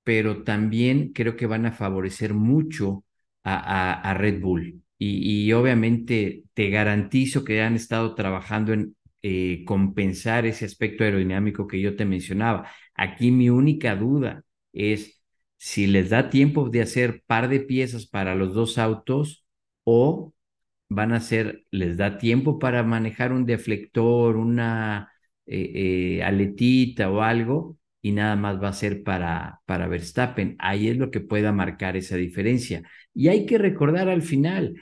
[0.04, 3.04] pero también creo que van a favorecer mucho
[3.44, 4.81] a, a Red Bull.
[5.04, 11.80] Y, obviamente te garantizo que han estado trabajando en eh, compensar ese aspecto aerodinámico que
[11.80, 12.68] yo te mencionaba.
[12.94, 15.22] Aquí mi única duda es
[15.58, 19.44] si les da tiempo de hacer par de piezas para los dos autos
[19.84, 20.32] o
[20.88, 25.12] van a ser, les da tiempo para manejar un deflector, una
[25.46, 30.56] eh, eh, aletita o algo, y nada más va a ser para, para Verstappen.
[30.58, 32.82] Ahí es lo que pueda marcar esa diferencia.
[33.14, 34.74] Y hay que recordar al final,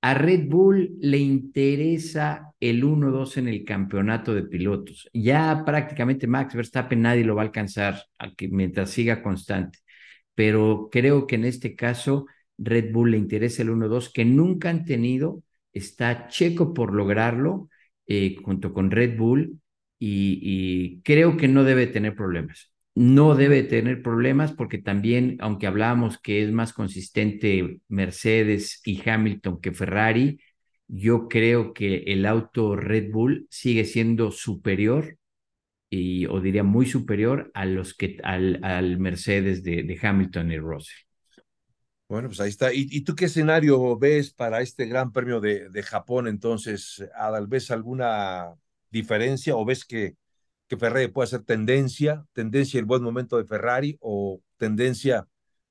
[0.00, 5.08] a Red Bull le interesa el 1-2 en el campeonato de pilotos.
[5.12, 8.04] Ya prácticamente Max Verstappen nadie lo va a alcanzar
[8.50, 9.78] mientras siga constante.
[10.34, 12.26] Pero creo que en este caso
[12.58, 17.68] Red Bull le interesa el 1-2 que nunca han tenido está Checo por lograrlo
[18.06, 19.60] eh, junto con Red Bull
[19.98, 22.72] y, creo que no debe tener problemas.
[22.98, 29.60] No debe tener problemas porque también, aunque hablábamos que es más consistente Mercedes y Hamilton
[29.60, 30.40] que Ferrari,
[30.88, 35.16] yo creo que el auto Red Bull sigue siendo superior
[35.88, 40.58] y, o diría muy superior a los que al, al Mercedes de, de Hamilton y
[40.58, 40.98] Russell.
[42.08, 42.74] Bueno, pues ahí está.
[42.74, 47.00] ¿Y, ¿Y, tú qué escenario ves para este Gran Premio de, de, Japón entonces?
[47.46, 48.56] ¿Ves alguna
[48.90, 50.16] diferencia o ves que,
[50.68, 55.26] que Ferrari puede ser tendencia, tendencia el buen momento de Ferrari o tendencia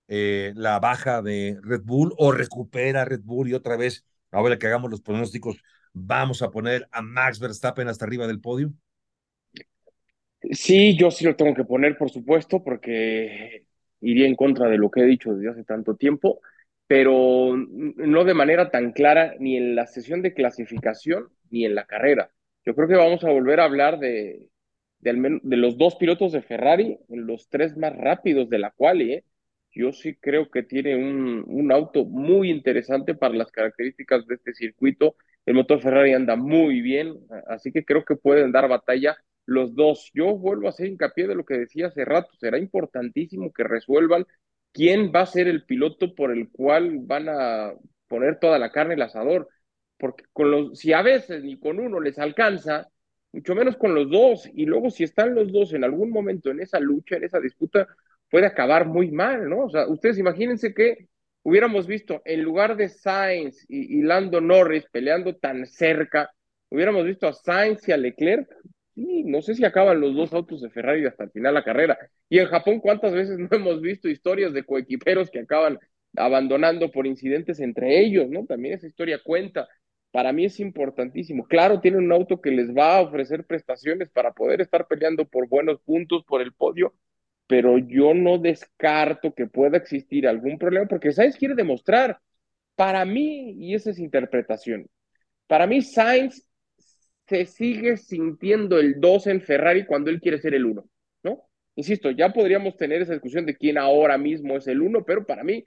[0.07, 4.67] eh, la baja de Red Bull o recupera Red Bull y otra vez, ahora que
[4.67, 5.61] hagamos los pronósticos,
[5.93, 8.73] vamos a poner a Max Verstappen hasta arriba del podio?
[10.51, 13.65] Sí, yo sí lo tengo que poner, por supuesto, porque
[14.01, 16.39] iría en contra de lo que he dicho desde hace tanto tiempo,
[16.87, 21.85] pero no de manera tan clara ni en la sesión de clasificación ni en la
[21.85, 22.31] carrera.
[22.65, 24.47] Yo creo que vamos a volver a hablar de,
[24.99, 29.13] de, al de los dos pilotos de Ferrari, los tres más rápidos de la quali.
[29.13, 29.25] ¿eh?
[29.71, 34.53] Yo sí creo que tiene un, un auto muy interesante para las características de este
[34.53, 35.15] circuito.
[35.45, 37.15] El motor Ferrari anda muy bien,
[37.47, 40.11] así que creo que pueden dar batalla los dos.
[40.13, 44.25] Yo vuelvo a hacer hincapié de lo que decía hace rato, será importantísimo que resuelvan
[44.73, 47.73] quién va a ser el piloto por el cual van a
[48.07, 49.49] poner toda la carne en el asador,
[49.97, 52.89] porque con los, si a veces ni con uno les alcanza,
[53.31, 56.59] mucho menos con los dos, y luego si están los dos en algún momento en
[56.61, 57.87] esa lucha, en esa disputa,
[58.29, 59.65] puede acabar muy mal, ¿no?
[59.65, 61.07] O sea, ustedes imagínense que
[61.43, 66.31] hubiéramos visto en lugar de Sainz y, y Lando Norris peleando tan cerca,
[66.69, 68.49] hubiéramos visto a Sainz y a Leclerc,
[68.95, 71.65] sí, no sé si acaban los dos autos de Ferrari hasta el final de la
[71.65, 71.97] carrera.
[72.29, 75.79] Y en Japón, ¿cuántas veces no hemos visto historias de coequiperos que acaban
[76.15, 78.45] abandonando por incidentes entre ellos, ¿no?
[78.45, 79.67] También esa historia cuenta.
[80.17, 81.45] Para mí es importantísimo.
[81.47, 85.47] Claro, tienen un auto que les va a ofrecer prestaciones para poder estar peleando por
[85.47, 86.95] buenos puntos por el podio,
[87.45, 92.19] pero yo no descarto que pueda existir algún problema porque Sainz quiere demostrar,
[92.75, 94.87] para mí, y esa es interpretación,
[95.45, 96.47] para mí Sainz
[97.27, 100.83] se sigue sintiendo el 2 en Ferrari cuando él quiere ser el 1,
[101.25, 101.43] ¿no?
[101.75, 105.43] Insisto, ya podríamos tener esa discusión de quién ahora mismo es el 1, pero para
[105.43, 105.63] mí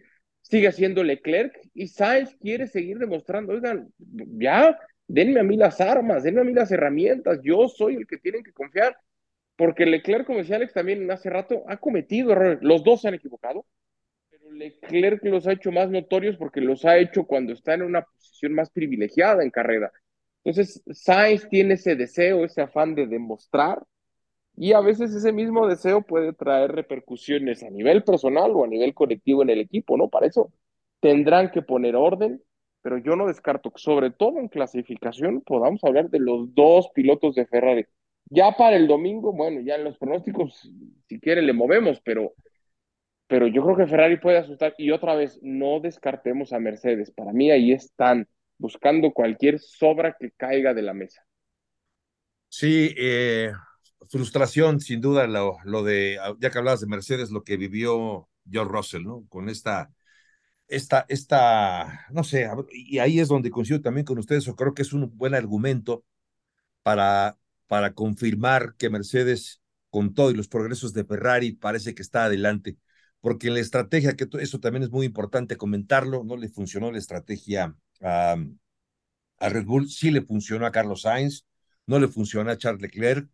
[0.51, 6.25] sigue siendo Leclerc y Sainz quiere seguir demostrando, oigan, ya, denme a mí las armas,
[6.25, 8.97] denme a mí las herramientas, yo soy el que tienen que confiar,
[9.57, 13.15] porque Leclerc, como decía Alex también hace rato, ha cometido errores, los dos se han
[13.15, 13.65] equivocado,
[14.29, 18.03] pero Leclerc los ha hecho más notorios porque los ha hecho cuando está en una
[18.03, 19.93] posición más privilegiada en carrera.
[20.43, 23.79] Entonces, Sainz tiene ese deseo, ese afán de demostrar,
[24.61, 28.93] y a veces ese mismo deseo puede traer repercusiones a nivel personal o a nivel
[28.93, 30.11] colectivo en el equipo, ¿no?
[30.11, 30.53] Para eso
[31.01, 32.43] tendrán que poner orden,
[32.83, 37.47] pero yo no descarto sobre todo en clasificación podamos hablar de los dos pilotos de
[37.47, 37.87] Ferrari.
[38.27, 40.71] Ya para el domingo, bueno, ya en los pronósticos,
[41.09, 42.35] si quiere, le movemos, pero,
[43.29, 44.75] pero yo creo que Ferrari puede asustar.
[44.77, 47.11] Y otra vez, no descartemos a Mercedes.
[47.11, 51.25] Para mí ahí están buscando cualquier sobra que caiga de la mesa.
[52.51, 53.53] Sí, eh,
[54.09, 58.73] frustración, sin duda, lo, lo, de, ya que hablabas de Mercedes, lo que vivió George
[58.73, 59.27] Russell, ¿no?
[59.29, 59.91] Con esta,
[60.69, 64.83] esta, esta, no sé, y ahí es donde coincido también con ustedes, o creo que
[64.83, 66.05] es un buen argumento
[66.83, 72.25] para, para confirmar que Mercedes, con todo y los progresos de Ferrari, parece que está
[72.25, 72.79] adelante.
[73.21, 77.77] Porque la estrategia, que eso también es muy importante comentarlo, no le funcionó la estrategia
[78.01, 78.37] a,
[79.39, 81.47] a Red Bull, sí le funcionó a Carlos Sainz,
[81.87, 83.29] no le funcionó a Charles Leclerc,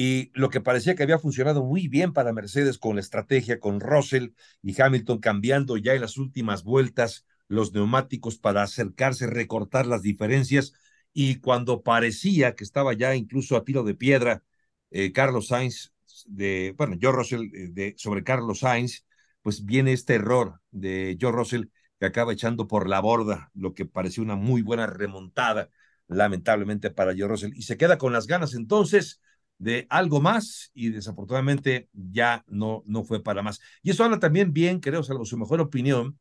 [0.00, 3.80] y lo que parecía que había funcionado muy bien para Mercedes con la estrategia, con
[3.80, 4.28] Russell
[4.62, 10.72] y Hamilton cambiando ya en las últimas vueltas los neumáticos para acercarse, recortar las diferencias,
[11.12, 14.44] y cuando parecía que estaba ya incluso a tiro de piedra
[14.92, 15.92] eh, Carlos Sainz,
[16.26, 19.04] de, bueno, George Russell eh, de, sobre Carlos Sainz,
[19.42, 21.64] pues viene este error de George Russell
[21.98, 25.70] que acaba echando por la borda lo que parecía una muy buena remontada,
[26.06, 28.54] lamentablemente para George Russell, y se queda con las ganas.
[28.54, 29.20] Entonces
[29.58, 33.60] de algo más y desafortunadamente ya no, no fue para más.
[33.82, 36.18] Y eso habla también bien, creo, salvo su mejor opinión,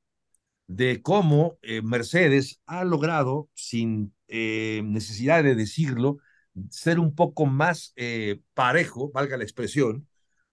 [0.67, 6.17] de cómo eh, Mercedes ha logrado, sin eh, necesidad de decirlo,
[6.69, 10.07] ser un poco más eh, parejo, valga la expresión,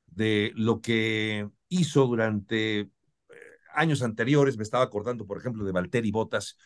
[0.07, 2.91] de lo que hizo durante
[3.75, 4.57] años anteriores.
[4.57, 6.57] Me estaba acordando, por ejemplo, de Valtteri Bottas.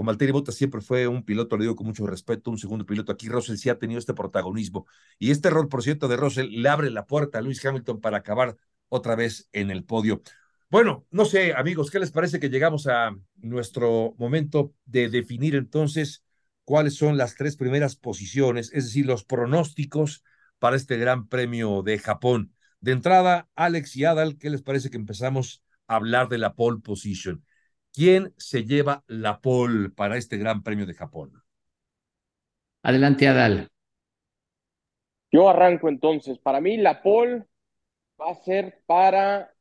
[0.00, 3.12] Con Valtteri Bottas siempre fue un piloto, lo digo con mucho respeto, un segundo piloto.
[3.12, 4.86] Aquí Russell sí ha tenido este protagonismo.
[5.18, 8.16] Y este rol, por cierto, de Russell le abre la puerta a Lewis Hamilton para
[8.16, 8.56] acabar
[8.88, 10.22] otra vez en el podio.
[10.70, 16.24] Bueno, no sé, amigos, ¿qué les parece que llegamos a nuestro momento de definir entonces
[16.64, 20.24] cuáles son las tres primeras posiciones, es decir, los pronósticos
[20.58, 22.54] para este Gran Premio de Japón?
[22.80, 26.80] De entrada, Alex y Adal, ¿qué les parece que empezamos a hablar de la pole
[26.80, 27.44] position?
[27.92, 31.42] ¿Quién se lleva la pole para este Gran Premio de Japón?
[32.82, 33.68] Adelante, Adal.
[35.32, 36.38] Yo arranco entonces.
[36.38, 37.44] Para mí, la pole
[38.20, 39.52] va a ser para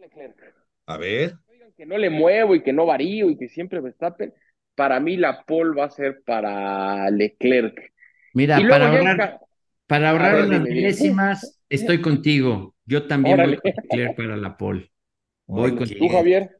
[0.00, 0.54] Leclerc.
[0.86, 1.34] A ver.
[1.76, 4.32] Que no le muevo y que no varío y que siempre me tapen.
[4.74, 7.92] Para mí, la pole va a ser para Leclerc.
[8.34, 9.40] Mira, para ahorrar,
[9.86, 12.74] para ahorrar unas milésimas, estoy contigo.
[12.84, 13.58] Yo también Órale.
[13.62, 14.90] voy con Leclerc para la pole.
[15.46, 16.55] Voy con ¿Tú, Javier?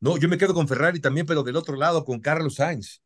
[0.00, 3.02] No, yo me quedo con Ferrari también, pero del otro lado, con Carlos Sainz.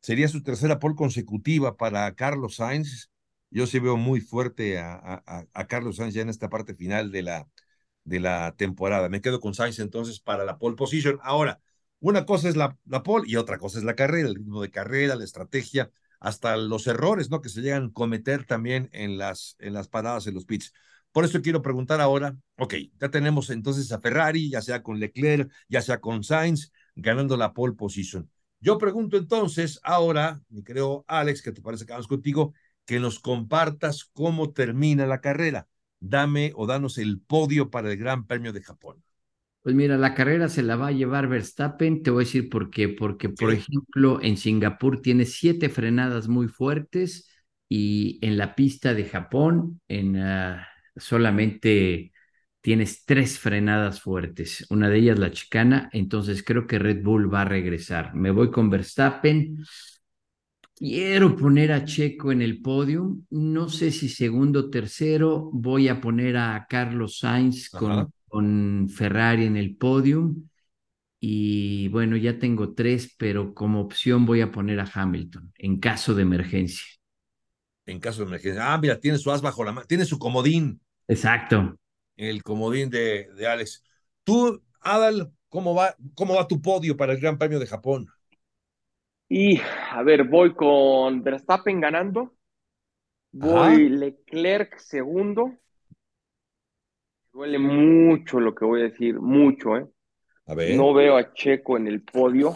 [0.00, 3.10] Sería su tercera pole consecutiva para Carlos Sainz.
[3.50, 4.94] Yo sí veo muy fuerte a,
[5.26, 7.48] a, a, Carlos Sainz ya en esta parte final de la,
[8.04, 9.08] de la temporada.
[9.08, 11.18] Me quedo con Sainz entonces para la pole position.
[11.22, 11.60] Ahora,
[12.00, 14.70] una cosa es la, la pole y otra cosa es la carrera, el ritmo de
[14.70, 15.90] carrera, la estrategia,
[16.20, 17.40] hasta los errores ¿no?
[17.40, 20.72] que se llegan a cometer también en las, en las paradas, en los pits.
[21.14, 25.48] Por eso quiero preguntar ahora, ok, ya tenemos entonces a Ferrari, ya sea con Leclerc,
[25.68, 28.28] ya sea con Sainz, ganando la pole position.
[28.58, 32.52] Yo pregunto entonces ahora, y creo, Alex, que te parece que vamos contigo,
[32.84, 35.68] que nos compartas cómo termina la carrera.
[36.00, 39.00] Dame o danos el podio para el Gran Premio de Japón.
[39.62, 42.02] Pues mira, la carrera se la va a llevar Verstappen.
[42.02, 42.88] Te voy a decir por qué.
[42.88, 43.58] Porque, por sí.
[43.58, 47.30] ejemplo, en Singapur tiene siete frenadas muy fuertes
[47.68, 50.56] y en la pista de Japón, en uh,
[50.96, 52.12] solamente
[52.60, 57.42] tienes tres frenadas fuertes, una de ellas la chicana, entonces creo que Red Bull va
[57.42, 58.14] a regresar.
[58.14, 59.62] Me voy con Verstappen.
[60.74, 63.18] Quiero poner a Checo en el podio.
[63.30, 65.50] No sé si segundo o tercero.
[65.52, 70.34] Voy a poner a Carlos Sainz con, con, Ferrari en el podio.
[71.20, 76.14] Y bueno, ya tengo tres, pero como opción voy a poner a Hamilton en caso
[76.14, 76.86] de emergencia.
[77.86, 78.72] En caso de emergencia.
[78.72, 80.80] Ah, mira, tiene su as bajo la mano, tiene su comodín.
[81.08, 81.76] Exacto.
[82.16, 83.82] El comodín de, de Alex.
[84.24, 88.08] Tú, Adal, ¿cómo va, ¿cómo va tu podio para el Gran Premio de Japón?
[89.28, 92.34] Y a ver, voy con Verstappen ganando.
[93.32, 95.58] Voy Leclerc segundo.
[97.32, 99.86] Duele mucho lo que voy a decir, mucho, ¿eh?
[100.76, 102.54] No veo a Checo en el podio.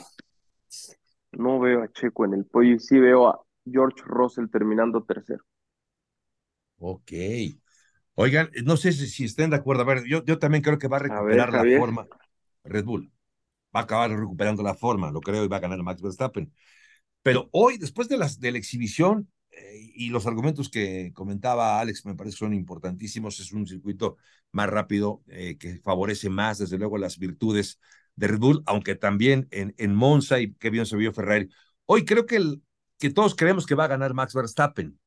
[1.33, 5.45] No veo a Checo en el podio y sí veo a George Russell terminando tercero.
[6.79, 7.13] Ok.
[8.21, 9.83] Oigan, no sé si, estén de acuerdo.
[9.83, 12.09] A ver, yo, yo también creo que va a recuperar la forma.
[12.65, 13.13] Red Bull
[13.75, 16.53] va a acabar recuperando la forma, lo creo, y va a ganar Max Verstappen.
[17.23, 22.05] Pero hoy, después de, las, de la exhibición eh, y los argumentos que comentaba Alex,
[22.07, 23.39] me parece que son importantísimos.
[23.39, 24.17] Es un circuito
[24.51, 27.79] más rápido eh, que favorece más, desde luego, las virtudes
[28.17, 31.51] de Red Bull, aunque también en, en Monza y qué bien se vio Ferrari.
[31.87, 32.65] Hoy creo que, el,
[32.99, 34.99] que todos creemos que va a ganar Max Verstappen,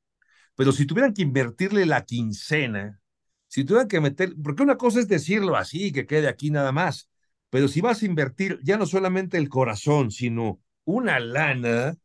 [0.56, 3.01] pero si tuvieran que invertirle la quincena,
[3.52, 7.10] si tuvieran que meter, porque una cosa es decirlo así, que quede aquí nada más,
[7.50, 11.98] pero si vas a invertir ya no solamente el corazón, sino una lana,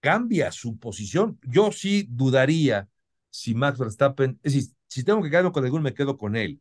[0.00, 1.38] cambia su posición.
[1.46, 2.88] Yo sí dudaría
[3.30, 6.60] si Max Verstappen, es decir, si tengo que quedarme con algún, me quedo con él,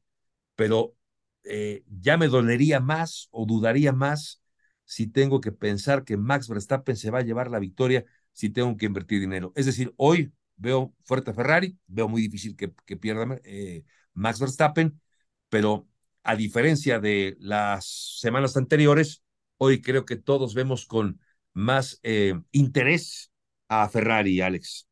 [0.55, 0.95] pero
[1.43, 4.43] eh, ya me dolería más o dudaría más
[4.85, 8.77] si tengo que pensar que Max Verstappen se va a llevar la victoria si tengo
[8.77, 9.51] que invertir dinero.
[9.55, 13.83] Es decir, hoy veo fuerte a Ferrari, veo muy difícil que, que pierda eh,
[14.13, 15.01] Max Verstappen,
[15.49, 15.87] pero
[16.23, 19.23] a diferencia de las semanas anteriores,
[19.57, 21.19] hoy creo que todos vemos con
[21.53, 23.31] más eh, interés
[23.69, 24.87] a Ferrari, Alex.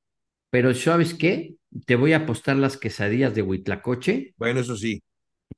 [0.49, 1.55] Pero ¿sabes qué?
[1.85, 4.35] Te voy a apostar las quesadillas de Huitlacoche.
[4.37, 5.01] Bueno, eso sí.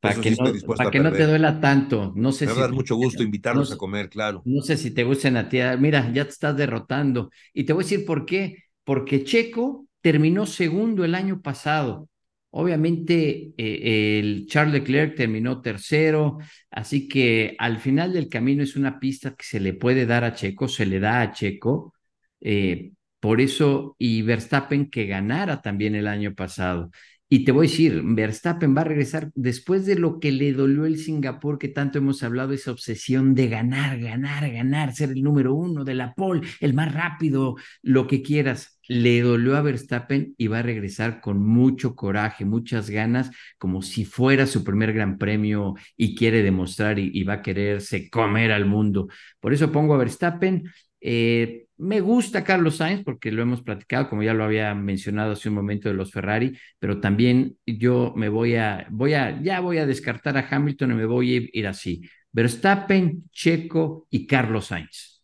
[0.02, 0.38] Para que, no,
[0.76, 2.14] para que no te duela tanto.
[2.16, 4.46] No sé Me si va a dar mucho gusto invitarlos a comer, claro.
[4.46, 5.60] No sé si te gusten a ti.
[5.80, 7.30] Mira, ya te estás derrotando.
[7.54, 8.64] Y te voy a decir por qué.
[8.84, 12.10] Porque Checo terminó segundo el año pasado.
[12.52, 16.40] Obviamente eh, el Charles Leclerc terminó tercero,
[16.72, 20.34] así que al final del camino es una pista que se le puede dar a
[20.34, 21.94] Checo, se le da a Checo,
[22.42, 26.90] eh, por eso y Verstappen que ganara también el año pasado.
[27.32, 30.88] Y te voy a decir, Verstappen va a regresar después de lo que le dolió
[30.88, 35.54] el Singapur, que tanto hemos hablado, esa obsesión de ganar, ganar, ganar, ser el número
[35.54, 38.80] uno de la pole, el más rápido, lo que quieras.
[38.88, 44.06] Le dolió a Verstappen y va a regresar con mucho coraje, muchas ganas, como si
[44.06, 49.08] fuera su primer gran premio y quiere demostrar y, va a quererse comer al mundo.
[49.40, 50.64] Por eso pongo a Verstappen.
[51.00, 55.48] Eh, me gusta Carlos Sainz porque lo hemos platicado, como ya lo había mencionado hace
[55.48, 59.78] un momento de los Ferrari, pero también yo me voy a, voy a, ya voy
[59.78, 62.02] a descartar a Hamilton y me voy a ir así.
[62.34, 65.24] Verstappen, Checo y Carlos Sainz.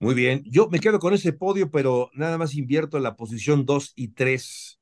[0.00, 3.64] Muy bien, yo me quedo con ese podio, pero nada más invierto en la posición
[3.64, 4.80] 2 y 3.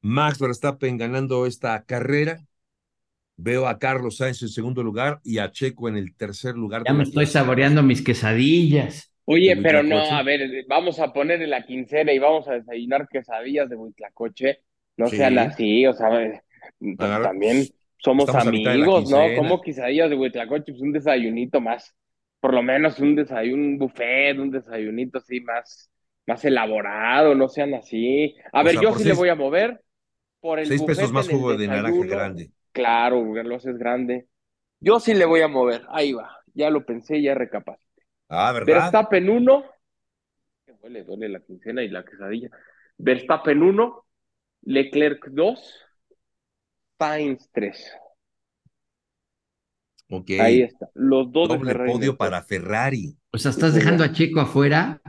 [0.00, 2.40] Max Verstappen ganando esta carrera.
[3.36, 6.84] Veo a Carlos Sainz en segundo lugar y a Checo en el tercer lugar.
[6.86, 9.13] Ya me estoy saboreando mis quesadillas.
[9.26, 13.08] Oye, pero no, a ver, vamos a poner en la quincena y vamos a desayunar
[13.08, 14.60] quesadillas de Huitlacoche.
[14.96, 16.42] No sean así, o sea, pues,
[16.98, 17.66] también
[17.96, 19.34] somos amigos, ¿no?
[19.36, 21.94] Como quesadillas de Huitlacoche, pues un desayunito más,
[22.40, 25.90] por lo menos un desayuno, un buffet, un desayunito así más,
[26.26, 28.36] más elaborado, no sean así.
[28.52, 29.80] A ver, yo sí le voy a mover
[30.40, 32.50] por el Seis pesos más jugo de naranja grande.
[32.72, 34.26] Claro, lo es grande.
[34.80, 36.30] Yo sí le voy a mover, ahí va.
[36.52, 37.93] Ya lo pensé, ya recapacité.
[38.28, 38.66] Ah, ¿verdad?
[38.66, 39.64] Verstappen 1.
[40.80, 42.50] Duele, duele la quincena y la quesadilla.
[42.98, 44.06] Verstappen 1,
[44.62, 45.86] Leclerc 2,
[46.98, 47.96] Sainz 3.
[50.10, 50.30] Ok.
[50.40, 50.90] Ahí está.
[50.94, 53.16] Los dos Doble de podio para Ferrari.
[53.32, 55.00] O sea, ¿estás dejando a Checo afuera?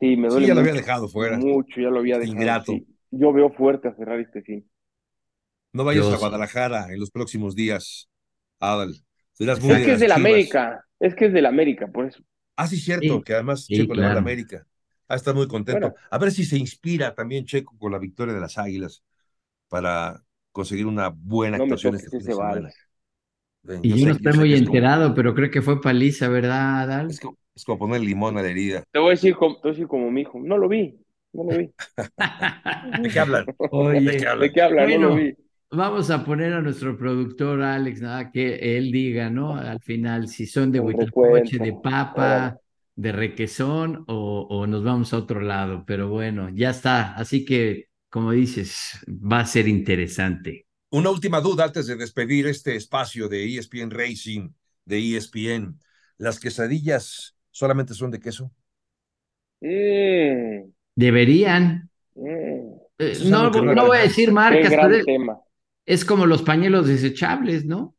[0.00, 0.46] Sí, me duele.
[0.46, 1.36] Sí, ya lo había dejado fuera.
[1.36, 2.36] Mucho, ya lo había dejado.
[2.36, 2.72] Ingrato.
[3.10, 4.68] Yo veo fuerte a Ferrari este fin.
[5.72, 8.08] No vayas a Guadalajara en los próximos días,
[8.60, 8.94] Adal.
[9.38, 10.84] es que es del América.
[11.00, 12.22] Es que es del América, por eso.
[12.56, 14.66] Ah, sí, cierto, que además Checo le va a América.
[15.08, 15.94] Ah, está muy contento.
[16.10, 19.02] A ver si se inspira también Checo con la victoria de las Águilas
[19.68, 22.70] para conseguir una buena actuación este fin de semana.
[23.82, 27.10] y yo, no estoy muy enterado, pero creo que fue paliza, ¿verdad, Adal?
[27.10, 27.20] Es,
[27.64, 28.84] como, poner limón a la herida.
[28.92, 30.98] Te voy a decir como, te voy a decir como mi hijo, no lo vi,
[31.32, 31.72] no lo vi.
[33.02, 33.46] ¿De qué hablan?
[33.70, 34.90] Oye, ¿De qué hablan?
[34.90, 35.36] no lo vi.
[35.74, 39.56] Vamos a poner a nuestro productor Alex, nada que él diga, ¿no?
[39.56, 42.56] Al final, si son de huitlacoche, de papa,
[42.96, 45.84] de requesón o, o nos vamos a otro lado.
[45.86, 47.14] Pero bueno, ya está.
[47.14, 50.66] Así que, como dices, va a ser interesante.
[50.90, 54.50] Una última duda antes de despedir este espacio de ESPN Racing,
[54.84, 55.78] de ESPN.
[56.18, 58.52] ¿Las quesadillas solamente son de queso?
[59.60, 61.90] Mm, Deberían.
[62.14, 62.74] mm.
[62.98, 65.44] eh, no, no voy a decir marcas, pero
[65.86, 67.96] es, como los pañuelos desechables, ¿no?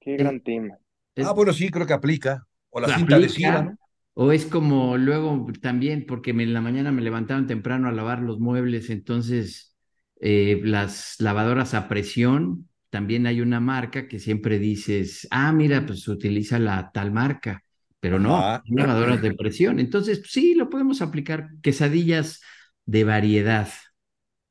[0.00, 0.78] qué gran tema.
[1.14, 2.46] Es- Ah, bueno, sí, creo que aplica.
[2.70, 3.78] O la aplica, cinta adhesiva, ¿no?
[4.14, 8.20] O es como luego también, porque me- en la mañana me levantaban temprano a lavar
[8.22, 9.76] los muebles, entonces
[10.20, 16.08] eh, las lavadoras a presión, también hay una marca que siempre dices, ah, mira, pues
[16.08, 17.62] utiliza la tal marca,
[18.00, 19.78] pero no, son lavadoras de presión.
[19.80, 22.40] Entonces, sí, lo podemos aplicar, quesadillas
[22.86, 23.68] de variedad.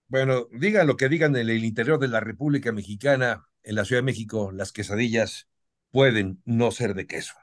[0.08, 4.01] Bueno, digan lo que digan en el interior de la República Mexicana, en la Ciudad
[4.01, 5.47] de México, las quesadillas
[5.89, 7.34] pueden no ser de queso.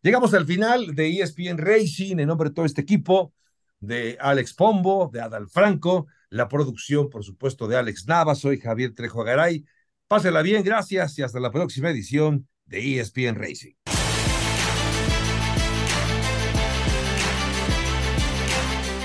[0.00, 3.34] Llegamos al final de ESPN Racing, en nombre de todo este equipo,
[3.80, 8.94] de Alex Pombo, de Adal Franco, la producción, por supuesto, de Alex Nava, soy Javier
[8.94, 9.64] Trejo Garay.
[10.06, 13.74] Pásela bien, gracias y hasta la próxima edición de ESPN Racing.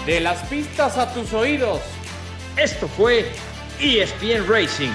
[0.05, 1.98] De las pistas a tus oídos.
[2.59, 3.31] Esto fue
[3.79, 4.91] ESPN Racing.